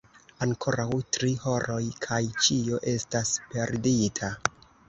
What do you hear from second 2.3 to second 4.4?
ĉio estas perdita!